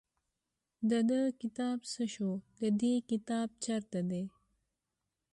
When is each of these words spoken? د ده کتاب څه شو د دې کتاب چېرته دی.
د 0.89 0.91
ده 1.09 1.21
کتاب 1.41 1.77
څه 1.91 2.03
شو 2.13 2.31
د 2.61 2.63
دې 2.81 2.93
کتاب 3.11 3.47
چېرته 3.63 3.99
دی. 4.09 4.23